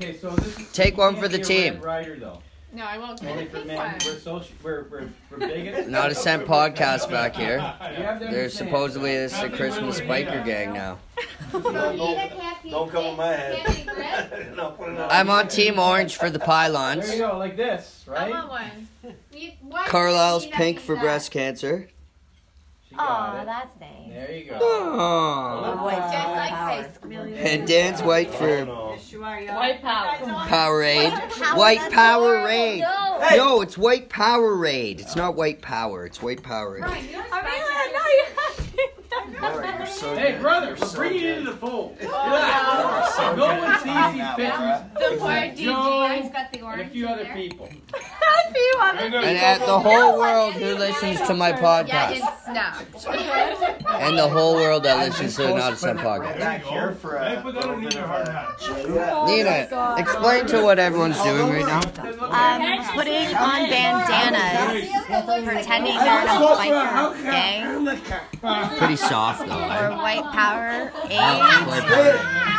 Okay, 0.00 0.16
so 0.16 0.30
this 0.30 0.58
is, 0.58 0.72
Take 0.72 0.96
one 0.96 1.16
for 1.16 1.26
the 1.26 1.38
team. 1.38 1.80
Rider, 1.80 2.16
though. 2.16 2.40
No, 2.72 2.84
I 2.84 2.98
won't 2.98 3.20
Only 3.24 3.44
get 3.44 3.46
a 3.46 3.50
for 3.50 3.56
pink 3.56 3.66
men. 3.66 3.76
one. 3.78 3.92
We're 4.04 4.18
social. 4.18 4.54
We're 4.62 4.84
we're, 4.90 5.08
we're 5.30 5.38
bigots. 5.38 5.88
Not 5.88 6.10
a 6.12 6.14
cent 6.14 6.44
podcast 6.46 7.10
back 7.10 7.34
here. 7.34 7.56
You 7.96 8.04
have 8.04 8.18
to 8.20 8.26
There's 8.26 8.60
understand. 8.60 8.68
supposedly 8.68 9.10
this 9.16 9.32
is 9.32 9.42
a 9.42 9.48
Christmas 9.50 10.00
biker 10.00 10.44
gang 10.44 10.72
now. 10.74 10.98
Don't, 11.52 11.64
don't 12.70 12.90
come 12.92 13.06
on 13.06 13.16
my 13.16 13.26
head. 13.32 14.54
no, 14.54 14.70
put 14.72 14.90
it 14.90 14.98
on. 15.00 15.10
I'm 15.10 15.30
on 15.30 15.48
Team 15.48 15.78
Orange 15.78 16.16
for 16.16 16.28
the 16.30 16.38
There 16.38 16.46
pylons. 16.46 17.10
you 17.10 17.18
go, 17.20 17.38
like 17.38 17.56
this, 17.56 18.04
I 18.06 18.10
right? 18.12 18.30
want 18.30 18.48
one. 18.50 19.84
Carlisle's 19.86 20.46
pink 20.46 20.78
for 20.78 20.94
breast 20.94 21.30
cancer. 21.30 21.88
She 22.88 22.94
got 22.94 23.08
Aw, 23.10 23.42
it. 23.42 23.44
that's 23.46 23.80
nice. 23.80 23.90
There 24.10 24.32
you 24.32 24.44
go. 24.50 24.58
Aww. 24.58 25.62
Just 26.12 26.28
like 26.28 26.50
high 26.50 26.90
school. 26.92 27.12
And 27.12 27.66
Dan's 27.66 28.02
white 28.02 28.28
Oh, 28.32 28.32
for 29.18 29.40
no. 29.44 29.54
White 29.54 29.82
power. 29.82 30.16
Powerade. 30.48 31.56
White 31.56 31.80
Powerade. 31.92 32.80
No. 32.80 33.36
No, 33.36 33.60
it's 33.62 33.76
White 33.76 34.08
Powerade. 34.08 35.00
It's 35.00 35.16
not 35.16 35.34
White 35.34 35.60
Power. 35.60 36.06
It's 36.06 36.22
White 36.22 36.42
Powerade. 36.42 37.14
Laura, 39.40 39.76
you're 39.78 39.86
so 39.86 40.16
Hey, 40.16 40.32
good. 40.32 40.40
brother, 40.40 40.66
You're 40.68 40.76
we're 40.76 40.86
so 40.86 40.96
bringing 40.98 41.22
you 41.22 41.28
into 41.32 41.50
the 41.52 41.56
fold. 41.58 41.96
so 42.00 42.06
no 43.36 43.46
one 43.58 43.78
sees 43.78 44.14
these 44.14 44.34
pictures 44.34 44.80
The 45.10 45.16
poor 45.18 45.30
DJ 45.30 45.56
Joe 45.64 46.06
has 46.06 46.30
got 46.32 46.52
the 46.52 46.58
and 46.58 46.66
orange 46.66 46.82
a 46.82 46.90
few 46.90 47.08
other 47.08 47.24
there. 47.24 47.34
people. 47.34 47.68
And 49.00 49.38
at 49.38 49.58
the 49.60 49.78
whole 49.78 50.18
world 50.18 50.54
who 50.54 50.74
listens 50.74 51.20
to 51.26 51.34
my 51.34 51.50
Yeah, 51.50 51.60
podcast. 51.60 52.10
it's 52.16 52.44
snapped. 52.44 53.06
And 54.02 54.18
the 54.18 54.28
whole 54.28 54.54
world 54.54 54.82
that 54.84 54.98
listens 54.98 55.36
to 55.36 55.42
the 55.42 55.54
Not 55.54 55.72
a 55.74 55.76
Cent 55.76 55.98
podcast. 56.00 56.38
Back 56.38 56.64
here 56.64 56.92
for 56.92 57.16
a 57.16 57.28
Hey, 57.28 57.42
put 57.42 57.54
that 57.54 57.60
little 57.66 57.76
on 57.76 57.82
bit 57.84 57.94
hard 57.94 58.28
hat. 58.28 59.26
Nina, 59.26 59.96
explain 59.98 60.46
to 60.46 60.62
what 60.62 60.78
everyone's 60.78 61.20
doing 61.22 61.52
right 61.52 61.66
now. 61.66 61.80
Um, 61.80 62.84
putting 62.94 63.34
on 63.34 63.68
bandanas, 63.68 64.88
pretending 65.44 65.94
you're 65.94 66.02
in 66.02 66.28
a 66.28 66.38
biker 66.56 67.22
gang, 67.22 68.76
Pretty 68.78 68.96
soft 68.96 69.46
though. 69.46 69.54
or 69.54 69.92
eh? 69.92 69.96
white 69.96 70.24
power 70.32 70.90
Oh, 70.94 71.06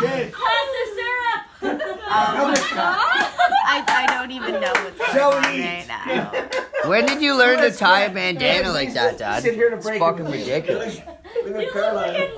aid. 0.05 0.33
White 2.09 2.57
Power. 2.57 2.95
I, 3.71 3.83
I 3.87 4.05
don't 4.17 4.31
even 4.31 4.53
know 4.59 4.73
what's 4.73 4.97
going 5.13 5.35
on 5.35 5.43
right 5.43 5.87
now. 5.87 6.31
When 6.89 7.05
did 7.05 7.21
you 7.21 7.37
learn 7.37 7.59
to 7.59 7.71
tie 7.71 8.01
a 8.01 8.09
bandana 8.13 8.71
like 8.71 8.93
that, 8.95 9.17
Dad? 9.19 9.43
Sit 9.43 9.53
here 9.53 9.69
to 9.69 9.75
It's 9.77 9.87
fucking 9.99 10.25
it. 10.25 10.31
ridiculous. 10.31 11.01
Look 11.45 11.55
at 11.55 11.71
Caroline. 11.71 12.09
Okay, 12.15 12.31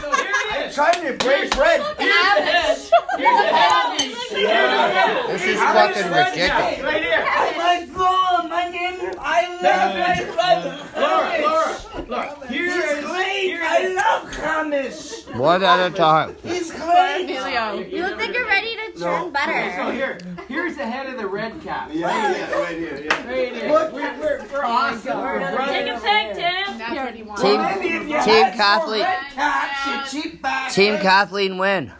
so 0.00 0.10
here. 0.12 0.70
Trying 0.72 1.02
to 1.06 1.12
break 1.24 1.52
Fred. 1.54 1.80
Here's 1.98 1.98
the 1.98 2.42
head. 2.42 2.78
Here's 3.18 4.30
the 4.30 4.48
head. 4.48 5.28
This 5.28 5.42
is 5.44 5.58
fucking 5.60 6.06
ridiculous. 6.06 6.80
Right 6.82 7.02
here. 7.02 7.24
My 7.58 7.86
phone, 7.92 8.48
my 8.48 8.68
name, 8.70 9.12
I 9.18 9.48
love 9.60 9.92
my 9.98 10.24
brother. 10.34 10.72
Laura, 10.98 11.40
Laura, 11.42 11.76
look. 12.08 12.46
Here 12.48 12.96
He's 12.96 13.04
great. 13.04 13.58
I 13.62 13.94
love 13.94 14.32
Hamish. 14.34 15.26
One 15.36 15.62
at 15.62 15.86
a 15.86 15.90
time. 15.94 16.36
He's 16.42 16.61
great. 16.84 17.24
Emilio. 17.24 17.80
You 17.88 18.02
look 18.06 18.18
like 18.18 18.32
you're 18.34 18.46
ready 18.46 18.76
to 18.76 19.00
No. 19.00 19.30
churn 19.32 19.72
So 19.76 19.90
here, 19.90 20.18
here's 20.48 20.76
the 20.76 20.86
head 20.86 21.06
of 21.06 21.16
the 21.18 21.26
red 21.26 21.60
cap. 21.62 21.90
Yeah, 21.92 22.08
yeah, 22.36 22.58
right 22.58 22.76
here, 22.76 23.00
yeah. 23.04 23.26
Right 23.28 23.54
here. 23.54 23.70
We're, 23.70 23.90
we're, 23.92 24.46
we're 24.52 24.64
awesome. 24.64 25.18
We're 25.20 25.38
Take 25.40 25.50
a 25.52 25.56
brothers. 25.56 26.02
Tim. 26.36 26.78
That's 26.78 26.94
what 26.96 27.14
he 27.14 27.22
wants. 27.22 27.42
Team, 27.42 27.60
Maybe 27.62 27.88
if 27.88 28.02
you 28.02 28.08
Team 28.08 28.44
had 28.44 28.54
Kathleen. 28.54 28.98
more 29.00 29.08
red 29.08 29.32
caps, 29.34 30.12
you 30.14 30.22
cheap 30.22 30.42
bastard. 30.42 30.74
Team 30.84 30.98
Kathleen 30.98 31.58
win. 31.58 31.92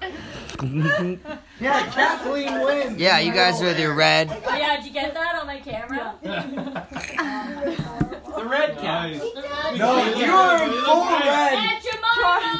Yeah, 1.60 1.86
Kathleen 1.92 2.60
wins. 2.62 2.98
Yeah, 2.98 3.18
you 3.20 3.32
guys 3.32 3.62
are 3.62 3.72
the 3.74 3.86
red. 3.92 4.28
Oh 4.46 4.54
yeah, 4.56 4.76
did 4.76 4.84
you 4.86 4.92
get 4.92 5.14
that 5.14 5.36
on 5.40 5.46
my 5.46 5.58
camera? 5.60 6.14
The 8.36 8.44
red 8.48 8.76
cap. 8.78 9.10
No, 9.76 10.04
you're 10.16 10.62
in 10.64 10.84
full 10.84 11.04
red. 11.04 11.52
That's 11.54 11.84
your 11.84 12.00
mama. 12.00 12.58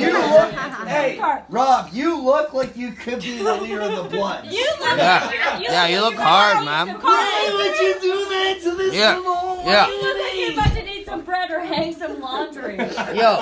You 0.00 0.12
look, 0.12 0.52
hey, 0.88 1.18
Rob, 1.48 1.88
you 1.92 2.20
look 2.20 2.52
like 2.52 2.76
you 2.76 2.92
could 2.92 3.20
be 3.20 3.38
the 3.42 3.54
leader 3.56 3.80
of 3.82 3.96
the 3.96 4.04
Bloods. 4.16 4.46
You 4.52 4.66
look. 4.80 4.96
Yeah, 4.98 5.58
yeah, 5.60 5.86
you 5.86 6.00
look 6.00 6.14
hard, 6.14 6.64
man. 6.64 6.88
Why 7.00 7.50
would 7.52 7.78
you 7.78 7.94
do 8.00 8.24
that 8.28 8.58
to 8.64 8.74
this 8.76 8.94
Yeah, 8.94 9.16
little 9.16 9.62
yeah. 9.64 9.86
You 9.88 10.00
look 10.02 10.18
like 10.18 10.34
you're 10.38 10.52
about 10.52 10.72
to 10.76 10.82
need 10.84 11.04
some 11.06 11.22
bread 11.22 11.50
or 11.50 11.60
hang 11.60 11.92
some 11.94 12.20
laundry. 12.20 12.76
Give 12.86 13.16
Yo, 13.16 13.38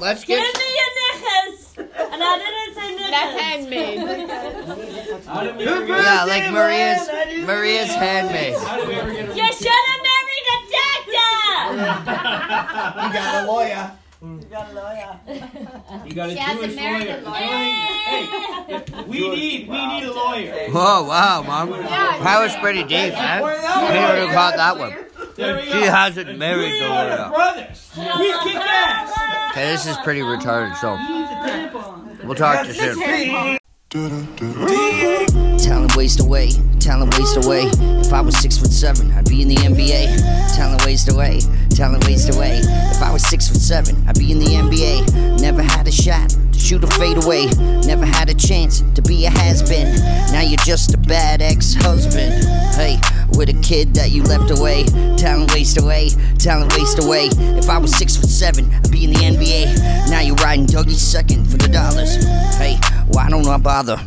let's 0.00 0.20
me 0.22 0.26
get. 0.26 0.38
your 0.38 0.52
knickers. 0.98 1.74
And 1.78 2.22
I 2.22 2.38
didn't 2.38 2.74
say 2.74 2.88
knickers. 2.94 3.10
That's 3.10 3.40
handmade. 3.40 3.98
How 5.26 5.40
did 5.42 5.56
we 5.56 5.64
ever 5.66 5.86
get? 5.86 5.98
Yeah, 6.02 6.24
like 6.24 6.50
Maria's 6.52 7.08
Maria's 7.46 7.94
handmaid. 7.94 8.54
How 8.58 8.76
did 8.76 8.88
we 8.88 8.94
ever 8.94 9.12
get? 9.12 9.36
You 9.36 9.52
should 9.52 9.68
have 9.68 10.02
married 10.10 10.46
a 10.54 10.56
doctor. 10.76 11.32
You 13.06 13.12
got 13.12 13.44
a 13.44 13.46
lawyer. 13.46 13.90
Mm. 14.22 14.42
You 14.42 14.48
got 14.48 14.70
a 14.70 14.74
lawyer. 14.74 15.20
You 16.06 16.14
got 16.14 16.28
a 16.30 16.32
She 16.32 16.38
hasn't 16.38 16.64
Jewish 16.64 16.76
married 16.76 17.06
lawyer. 17.06 17.18
a 17.18 17.22
lawyer. 17.22 17.42
Hey, 18.06 19.04
we 19.06 19.28
need 19.28 19.68
we 19.68 19.86
need 19.86 20.04
a 20.04 20.12
lawyer. 20.12 20.54
Oh 20.72 21.04
wow, 21.06 21.42
mom. 21.42 21.70
That 21.70 22.38
was 22.42 22.54
pretty 22.56 22.80
deep, 22.82 23.12
man. 23.12 23.38
I 23.38 23.42
would 23.42 24.18
have 24.18 24.32
caught 24.32 24.56
that 24.56 24.78
one. 24.78 24.94
There 25.36 25.56
we 25.56 25.62
She 25.64 25.70
go. 25.72 25.80
hasn't 25.90 26.38
married 26.38 26.72
We 26.72 26.78
the 26.80 26.86
are 26.88 27.10
the 27.10 27.16
lawyer. 27.16 27.30
brothers. 27.30 27.90
We 27.96 28.32
kick 28.52 28.56
ass. 28.62 29.50
Okay, 29.50 29.66
this 29.70 29.86
is 29.86 29.96
pretty 29.98 30.20
retarded. 30.20 30.76
So 30.76 30.96
we'll 32.26 32.34
talk 32.34 32.62
to 32.66 32.72
you 32.72 32.94
soon. 32.94 33.58
Talent 35.58 35.94
waste 35.96 36.20
away, 36.20 36.50
talent 36.80 37.16
waste 37.18 37.36
away. 37.44 37.64
If 38.00 38.12
I 38.12 38.20
was 38.22 38.36
six 38.38 38.56
foot 38.58 38.70
seven, 38.70 39.10
I'd 39.12 39.28
be 39.28 39.42
in 39.42 39.48
the 39.48 39.56
NBA. 39.56 40.54
Talent 40.56 40.84
waste 40.86 41.10
away, 41.12 41.40
talent 41.76 42.06
waste 42.06 42.34
away. 42.34 42.60
If 42.62 43.02
I 43.02 43.12
was 43.12 43.22
six 43.22 43.48
foot 43.48 43.60
seven, 43.60 44.02
I'd 44.08 44.18
be 44.18 44.32
in 44.32 44.38
the 44.38 44.46
NBA. 44.46 45.40
Never 45.42 45.62
had 45.62 45.86
a 45.86 45.92
shot 45.92 46.30
to 46.30 46.58
shoot 46.58 46.82
a 46.82 46.86
fade 46.86 47.22
away. 47.22 47.46
Never 47.84 48.06
had 48.06 48.30
a 48.30 48.34
chance 48.34 48.82
to 48.94 49.02
be 49.02 49.26
a 49.26 49.30
has 49.30 49.62
been. 49.62 49.94
Now 50.32 50.40
you're 50.40 50.56
just 50.64 50.94
a 50.94 50.98
bad 50.98 51.42
ex 51.42 51.74
husband. 51.74 52.44
Hey, 52.74 52.98
with 53.36 53.50
a 53.50 53.60
kid 53.62 53.92
that 53.94 54.10
you 54.10 54.22
left 54.22 54.50
away. 54.50 54.84
Talent 55.18 55.52
waste 55.52 55.78
away, 55.78 56.08
talent 56.38 56.74
waste 56.78 56.98
away. 57.04 57.28
If 57.58 57.68
I 57.68 57.76
was 57.76 57.94
six 57.94 58.16
foot 58.16 58.30
seven, 58.30 58.72
I'd 58.72 58.90
be 58.90 59.04
in 59.04 59.10
the 59.10 59.20
NBA. 59.20 60.08
Now 60.08 60.20
you're 60.20 60.36
riding 60.36 60.64
Dougie's 60.64 61.02
second 61.02 61.44
for 61.44 61.58
the 61.58 61.68
dollars. 61.68 62.24
Hey, 62.56 62.78
why 63.08 63.28
don't 63.28 63.46
I 63.46 63.58
bother? 63.58 64.00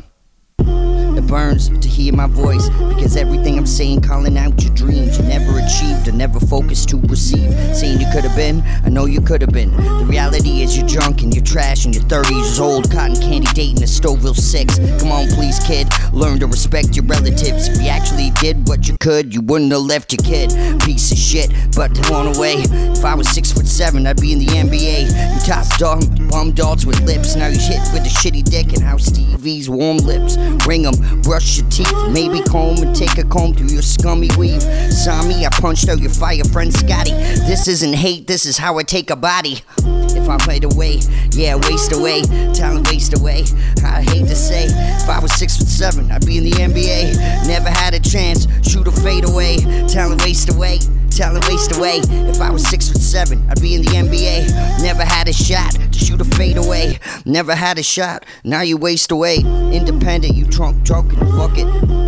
Burns 1.29 1.69
to 1.69 1.87
hear 1.87 2.11
my 2.11 2.25
voice 2.25 2.69
because 2.69 3.15
everything 3.15 3.59
I'm 3.59 3.67
saying, 3.67 4.01
calling 4.01 4.35
out 4.35 4.59
your 4.63 4.73
dreams 4.73 5.19
you 5.19 5.25
never 5.25 5.59
achieved 5.59 6.07
or 6.07 6.11
never 6.11 6.39
focused 6.39 6.89
to 6.89 6.97
receive. 7.01 7.53
Saying 7.75 8.01
you 8.01 8.07
could 8.11 8.23
have 8.23 8.35
been, 8.35 8.63
I 8.83 8.89
know 8.89 9.05
you 9.05 9.21
could 9.21 9.41
have 9.41 9.51
been. 9.51 9.69
The 9.77 10.07
reality 10.07 10.61
is 10.63 10.75
you're 10.75 10.87
drunk 10.87 11.21
and 11.21 11.33
you're 11.33 11.43
trash 11.43 11.85
and 11.85 11.93
you're 11.93 12.03
30 12.05 12.33
years 12.33 12.59
old, 12.59 12.91
cotton 12.91 13.15
candy 13.15 13.47
dating 13.53 13.83
a 13.83 13.85
Stoville 13.85 14.35
6. 14.35 14.79
Come 14.99 15.11
on, 15.11 15.27
please, 15.27 15.59
kid, 15.59 15.87
learn 16.11 16.39
to 16.39 16.47
respect 16.47 16.95
your 16.95 17.05
relatives. 17.05 17.67
If 17.67 17.79
you 17.79 17.89
actually 17.89 18.31
did 18.41 18.67
what 18.67 18.87
you 18.87 18.97
could, 18.99 19.31
you 19.31 19.41
wouldn't 19.41 19.71
have 19.71 19.81
left 19.81 20.11
your 20.11 20.25
kid. 20.25 20.49
Piece 20.81 21.11
of 21.11 21.19
shit, 21.19 21.51
but 21.79 21.95
thrown 21.95 22.35
away. 22.35 22.55
If 22.57 23.05
I 23.05 23.15
was 23.15 23.29
six 23.29 23.53
foot 23.53 23.65
seven, 23.65 24.05
I'd 24.05 24.19
be 24.19 24.33
in 24.33 24.39
the 24.39 24.47
NBA. 24.47 25.07
You 25.07 25.39
toss 25.47 25.69
dumb 25.77 26.01
bum 26.27 26.51
dolls 26.51 26.85
with 26.85 26.99
lips. 27.03 27.37
Now 27.37 27.47
you 27.47 27.57
hit 27.57 27.79
with 27.93 28.03
a 28.03 28.11
shitty 28.19 28.43
dick 28.43 28.73
and 28.73 28.83
how 28.83 28.97
Stevie's 28.97 29.69
warm 29.69 29.95
lips. 29.99 30.35
Ring 30.67 30.85
'em, 30.85 31.21
brush 31.21 31.57
your 31.57 31.69
teeth, 31.69 31.95
maybe 32.09 32.41
comb 32.41 32.83
and 32.83 32.93
take 32.93 33.17
a 33.17 33.23
comb 33.23 33.53
through 33.53 33.69
your 33.69 33.81
scummy 33.81 34.29
weave. 34.37 34.61
Saw 34.91 35.23
me, 35.23 35.45
I 35.45 35.49
punched 35.51 35.87
out 35.87 35.99
your 35.99 36.11
fire 36.11 36.43
friend 36.51 36.73
Scotty. 36.73 37.11
This 37.47 37.69
isn't 37.69 37.93
hate, 37.93 38.27
this 38.27 38.45
is 38.45 38.57
how 38.57 38.77
I 38.77 38.83
take 38.83 39.09
a 39.09 39.15
body. 39.15 39.61
If 40.19 40.27
I 40.27 40.37
fade 40.39 40.65
away, 40.65 40.99
yeah, 41.31 41.55
waste 41.55 41.93
away, 41.93 42.23
talent 42.53 42.89
waste 42.89 43.17
away. 43.17 43.45
I 43.85 44.01
hate 44.01 44.27
to 44.27 44.35
say, 44.35 44.65
if 44.65 45.07
I 45.07 45.19
was 45.19 45.31
six 45.31 45.55
foot 45.55 45.69
seven, 45.69 46.11
I'd 46.11 46.25
be 46.25 46.39
in 46.39 46.43
the 46.43 46.59
NBA. 46.61 47.47
Never 47.47 47.69
had 47.69 47.93
a 47.93 48.01
chance, 48.01 48.47
shoot 48.69 48.85
a 48.85 48.91
fade 48.91 49.23
away, 49.23 49.59
talent 49.87 50.21
waste 50.25 50.49
away. 50.53 50.79
Talent 51.19 51.49
waste 51.49 51.75
away. 51.75 51.99
If 52.31 52.39
I 52.39 52.49
was 52.49 52.65
six 52.65 52.87
foot 52.87 53.01
seven, 53.01 53.45
I'd 53.49 53.59
be 53.61 53.75
in 53.75 53.81
the 53.81 53.89
NBA. 53.89 54.81
Never 54.81 55.03
had 55.03 55.27
a 55.27 55.33
shot 55.33 55.71
to 55.73 55.99
shoot 55.99 56.21
a 56.21 56.23
fade 56.23 56.55
away. 56.55 56.97
Never 57.25 57.53
had 57.55 57.77
a 57.77 57.83
shot. 57.83 58.25
Now 58.45 58.61
you 58.61 58.77
waste 58.77 59.11
away. 59.11 59.39
Independent, 59.39 60.33
you 60.33 60.45
drunk, 60.45 60.77
and 60.87 61.29
fuck 61.31 61.57
it. 61.57 61.67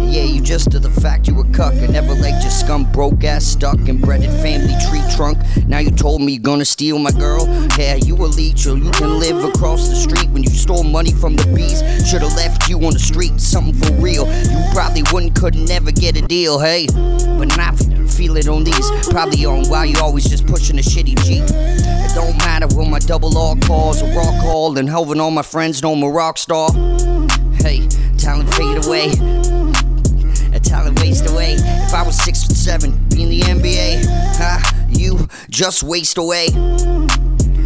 Yeah, 0.10 0.24
you 0.24 0.40
just 0.40 0.72
to 0.72 0.80
the 0.80 0.90
fact 0.90 1.28
you 1.28 1.36
were 1.36 1.44
cuck. 1.52 1.74
I 1.74 1.88
never 1.88 2.14
liked 2.16 2.42
your 2.42 2.52
scum, 2.52 2.90
broke 2.94 3.26
ass, 3.26 3.44
stuck 3.44 3.76
and 3.90 4.00
breaded 4.00 4.30
family 4.42 4.76
tree 4.88 5.04
trunk. 5.14 5.40
Now 5.68 5.80
you 5.80 5.92
told 5.92 6.22
me 6.22 6.32
you're 6.32 6.42
gonna 6.42 6.64
steal 6.64 6.98
my 6.98 7.12
girl. 7.12 7.50
Yeah, 7.78 7.96
you 7.96 8.16
a 8.16 8.28
leech, 8.28 8.66
or 8.66 8.78
you 8.78 8.92
can 8.92 9.20
live 9.20 9.44
across 9.44 9.90
the 9.90 9.96
street 9.96 10.30
when 10.30 10.44
you 10.44 10.52
stole 10.52 10.86
money 10.86 11.12
from 11.12 11.36
the 11.36 11.48
bees. 11.54 11.82
Should've 12.10 12.34
left 12.36 12.70
you 12.70 12.78
on 12.78 12.94
the 12.94 13.00
street, 13.00 13.42
something 13.42 13.74
for 13.74 13.92
real. 14.02 14.26
You 14.26 14.72
probably 14.72 15.04
wouldn't, 15.12 15.36
could 15.36 15.56
never 15.56 15.92
get 15.92 16.16
a 16.16 16.22
deal, 16.22 16.60
hey. 16.62 16.88
But 16.88 17.58
not 17.58 17.91
feel 18.22 18.38
it 18.38 18.48
on 18.48 18.64
these. 18.64 18.92
Probably 19.10 19.46
on 19.46 19.68
why 19.68 19.86
you 19.86 19.96
always 20.00 20.30
just 20.30 20.46
pushing 20.46 20.78
a 20.78 20.82
shitty 20.82 21.18
Jeep. 21.26 21.44
It 21.44 22.14
don't 22.14 22.38
matter 22.38 22.68
when 22.76 22.92
my 22.92 23.00
double 23.00 23.36
R 23.36 23.56
calls 23.66 24.02
a 24.04 24.06
rock 24.16 24.40
call 24.44 24.78
and 24.78 24.88
helping 24.88 25.20
all 25.20 25.32
my 25.32 25.42
friends 25.42 25.82
know 25.82 25.94
I'm 25.94 26.04
a 26.04 26.10
rock 26.10 26.38
star. 26.38 26.72
Hey, 27.56 27.88
talent 28.20 28.54
fade 28.54 28.86
away. 28.86 29.08
A 30.54 30.60
talent 30.60 31.00
waste 31.02 31.28
away. 31.32 31.56
If 31.58 31.94
I 31.96 32.04
was 32.04 32.16
six 32.16 32.44
foot 32.44 32.56
seven, 32.56 32.92
be 33.10 33.24
in 33.24 33.30
the 33.30 33.42
NBA, 33.42 34.06
huh? 34.38 34.86
You 34.90 35.28
just 35.50 35.82
waste 35.82 36.20
away. 36.20 36.50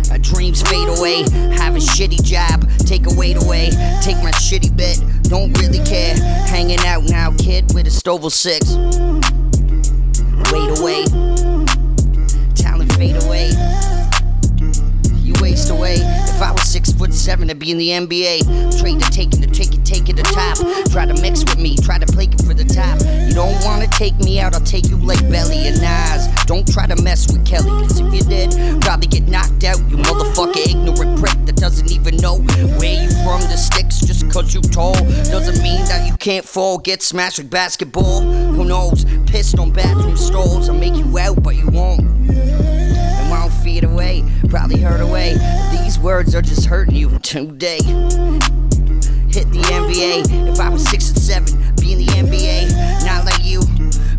My 0.10 0.20
dreams 0.22 0.62
fade 0.62 0.88
away. 0.98 1.24
Have 1.60 1.76
a 1.76 1.80
shitty 1.80 2.24
job, 2.24 2.70
take 2.88 3.12
a 3.12 3.14
weight 3.16 3.36
away. 3.44 3.72
Take 4.02 4.24
my 4.24 4.32
shitty 4.32 4.72
bed. 4.78 5.00
don't 5.24 5.52
really 5.60 5.84
care. 5.84 6.16
Hanging 6.48 6.80
out 6.86 7.04
now, 7.10 7.32
kid, 7.38 7.74
with 7.74 7.88
a 7.88 7.90
Stovall 7.90 8.32
6 8.32 9.35
wade 10.52 10.80
away. 10.80 11.06
Talent 12.56 12.92
fade 12.94 13.22
away. 13.24 13.52
You 15.22 15.34
waste 15.42 15.70
away. 15.70 15.96
If 15.96 16.42
I 16.42 16.52
was 16.52 16.64
six 16.64 16.92
foot 16.92 17.14
seven 17.14 17.50
I'd 17.50 17.60
be 17.60 17.72
in 17.72 17.78
the 17.78 17.90
NBA, 17.90 18.80
trade 18.80 19.00
to 19.00 19.10
taking 19.12 19.42
to 19.42 19.48
take 19.48 19.74
it, 19.74 19.84
take 19.84 20.10
it 20.10 20.18
to 20.18 20.24
top. 20.24 20.58
Try 20.92 21.06
to 21.06 21.20
mix 21.22 21.44
with 21.44 21.58
me, 21.58 21.76
try 21.78 21.98
to 21.98 22.06
play 22.06 22.26
it 22.26 22.42
for 22.44 22.54
the 22.54 22.66
top. 22.66 23.00
You 23.28 23.34
don't 23.34 23.58
wanna 23.66 23.88
take 23.88 24.16
me 24.20 24.40
out, 24.40 24.54
I'll 24.54 24.62
take 24.62 24.90
you 24.90 24.98
like 24.98 25.20
Belly 25.30 25.68
and 25.68 25.84
eyes. 25.84 26.28
Don't 26.46 26.68
try 26.68 26.86
to 26.86 26.96
mess 27.02 27.32
with 27.32 27.46
Kelly, 27.46 27.70
cause 27.70 28.00
if 28.00 28.14
you 28.14 28.22
did, 28.22 28.82
probably 28.82 29.08
get 29.08 29.28
knocked 29.28 29.64
out. 29.64 29.80
You 29.90 29.98
motherfucker 29.98 30.62
ignorant 30.68 31.20
prick 31.20 31.38
that 31.46 31.56
doesn't 31.56 31.92
even 31.92 32.18
know 32.18 32.38
where 32.78 33.04
you 33.04 33.10
from. 33.26 33.42
The 33.50 33.58
sticks 33.58 34.00
just 34.00 34.15
cause 34.36 34.54
you 34.54 34.62
tall. 34.62 34.94
Doesn't 35.32 35.64
mean 35.64 35.86
that 35.86 36.06
you 36.06 36.18
can't 36.18 36.46
fall, 36.46 36.78
get 36.78 37.02
smashed 37.02 37.38
with 37.38 37.50
basketball. 37.50 38.22
Who 38.22 38.66
knows? 38.66 39.06
Pissed 39.28 39.58
on 39.60 39.72
bathroom 39.72 40.18
stalls, 40.18 40.68
I'll 40.68 40.78
make 40.78 40.96
you 40.96 41.18
out, 41.18 41.42
but 41.42 41.56
you 41.56 41.68
won't 41.68 42.02
and 42.02 43.30
won't 43.30 43.54
feed 43.54 43.86
away, 43.86 44.26
probably 44.50 44.82
hurt 44.82 45.00
away. 45.00 45.38
These 45.72 46.00
words 46.00 46.36
are 46.36 46.42
just 46.42 46.66
hurting 46.66 46.96
you 46.96 47.18
today. 47.20 47.80
Hit 49.32 49.52
the 49.52 49.64
NBA. 49.72 50.52
If 50.52 50.60
I 50.60 50.68
was 50.68 50.84
six 50.84 51.10
and 51.10 51.20
seven, 51.20 51.74
be 51.80 51.94
in 51.94 52.00
the 52.00 52.08
NBA. 52.08 53.06
Not 53.06 53.24
like 53.24 53.44
you, 53.44 53.62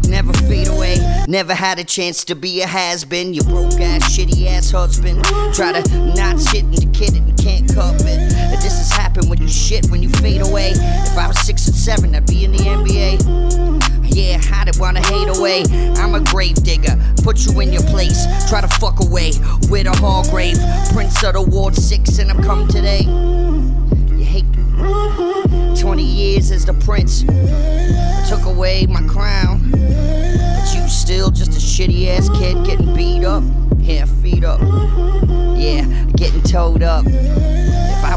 never 0.08 0.32
fade 0.48 0.68
away. 0.68 0.96
Never 1.28 1.54
had 1.54 1.78
a 1.78 1.84
chance 1.84 2.24
to 2.24 2.34
be 2.34 2.62
a 2.62 2.66
has 2.66 3.04
been. 3.04 3.34
You 3.34 3.42
broke 3.42 3.80
ass, 3.80 4.16
shitty 4.16 4.46
ass 4.46 4.70
husband. 4.70 5.24
Try 5.54 5.80
to 5.80 5.98
not 6.14 6.40
shit 6.40 6.70
the 6.70 6.88
kid 6.92 7.16
and 7.16 7.36
can't 7.38 7.72
cup 7.74 7.96
it. 8.00 8.32
And 8.32 8.62
This 8.62 8.78
has 8.78 8.90
happened 8.90 9.28
when 9.28 9.40
you 9.40 9.48
shit, 9.66 9.90
when 9.90 10.00
you 10.00 10.08
fade 10.08 10.42
away. 10.42 10.70
If 10.70 11.18
I 11.18 11.26
was 11.26 11.38
six 11.40 11.66
and 11.66 11.74
seven, 11.74 12.14
I'd 12.14 12.24
be 12.26 12.44
in 12.44 12.52
the 12.52 12.58
NBA. 12.58 14.14
Yeah, 14.14 14.40
I 14.54 14.64
didn't 14.64 14.78
wanna 14.78 15.04
hate 15.04 15.28
away. 15.36 15.64
I'm 15.96 16.14
a 16.14 16.20
grave 16.20 16.54
digger, 16.62 16.96
put 17.24 17.44
you 17.44 17.58
in 17.60 17.72
your 17.72 17.82
place. 17.82 18.26
Try 18.48 18.60
to 18.60 18.68
fuck 18.78 19.00
away 19.02 19.32
with 19.68 19.88
a 19.88 19.96
hall 19.96 20.22
grave. 20.30 20.56
Prince 20.92 21.22
of 21.24 21.34
the 21.34 21.42
Ward 21.42 21.74
6, 21.74 22.18
and 22.20 22.30
I'm 22.30 22.42
come 22.44 22.68
today. 22.68 23.00
You 23.00 24.24
hate 24.24 24.44
20 25.80 26.02
years 26.02 26.52
as 26.52 26.64
the 26.64 26.74
prince. 26.74 27.24
I 27.28 28.24
took 28.28 28.44
away 28.44 28.86
my 28.86 29.02
crown. 29.08 29.68
But 29.72 30.74
you 30.74 30.86
still 30.86 31.32
just 31.32 31.50
a 31.50 31.60
shitty 31.60 32.06
ass 32.06 32.28
kid 32.38 32.64
getting 32.64 32.94
beat 32.94 33.24
up. 33.24 33.42
Yeah, 33.78 34.04
feet 34.04 34.44
up. 34.44 34.60
Yeah, 35.58 35.84
getting 36.14 36.42
towed 36.42 36.84
up. 36.84 37.04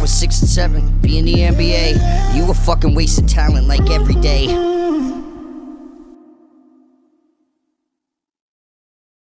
Six 0.09 0.41
and 0.41 0.49
seven, 0.49 0.99
be 1.01 1.19
in 1.19 1.25
the 1.25 1.33
NBA, 1.35 2.35
you 2.35 2.49
a 2.49 2.53
fucking 2.53 2.93
wasted 2.95 3.29
talent 3.29 3.67
like 3.67 3.89
every 3.91 4.15
day. 4.15 4.47